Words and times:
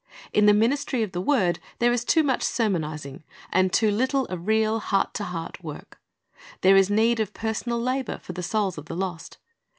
In 0.33 0.47
the 0.47 0.53
ministry 0.55 1.03
of 1.03 1.11
the 1.11 1.21
word 1.21 1.59
there 1.77 1.93
is 1.93 2.03
too 2.03 2.23
much 2.23 2.41
sermonizing, 2.41 3.23
and 3.51 3.71
too 3.71 3.91
Httle 3.91 4.25
of 4.31 4.47
real 4.47 4.79
heart 4.79 5.13
to 5.13 5.25
heart 5.25 5.63
work. 5.63 6.01
There 6.61 6.75
is 6.75 6.89
need 6.89 7.19
of 7.19 7.35
personal 7.35 7.79
labor 7.79 8.17
for 8.17 8.33
the 8.33 8.41
souls 8.41 8.79
of 8.79 8.87
the 8.87 8.95
lost. 8.95 9.37